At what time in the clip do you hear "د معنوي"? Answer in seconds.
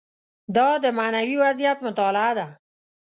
0.83-1.35